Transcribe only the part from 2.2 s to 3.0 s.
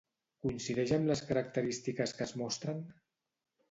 es mostren?